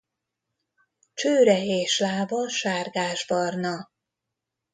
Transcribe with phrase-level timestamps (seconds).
[1.13, 3.89] Csőre és lába sárgásbarna.